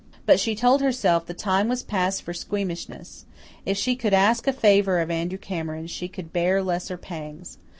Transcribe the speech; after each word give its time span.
But, 0.25 0.39
she 0.39 0.55
told 0.55 0.81
herself, 0.81 1.27
the 1.27 1.35
time 1.35 1.67
was 1.67 1.83
past 1.83 2.23
for 2.23 2.33
squeamishness. 2.33 3.25
If 3.67 3.77
she 3.77 3.95
could 3.95 4.15
ask 4.15 4.47
a 4.47 4.51
favour 4.51 4.99
of 4.99 5.11
Andrew 5.11 5.37
Cameron, 5.37 5.85
she 5.85 6.07
could 6.07 6.33
bear 6.33 6.63
lesser 6.63 6.97
pangs. 6.97 7.59